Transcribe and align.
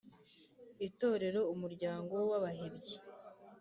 itorero: 0.87 1.41
umuryango 1.53 2.15
w’abahebyi 2.29 2.95